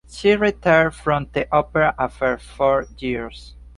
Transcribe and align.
She 0.09 0.35
retired 0.35 0.95
from 0.95 1.27
the 1.31 1.47
opera 1.55 1.93
after 1.99 2.35
four 2.39 2.87
years. 2.97 3.53